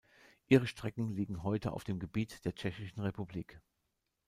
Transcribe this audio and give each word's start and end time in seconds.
Ihre 0.47 0.65
Strecken 0.65 1.09
liegen 1.11 1.43
heute 1.43 1.73
auf 1.73 1.83
dem 1.83 1.99
Gebiet 1.99 2.43
der 2.43 2.55
Tschechischen 2.55 3.01
Republik. 3.01 3.61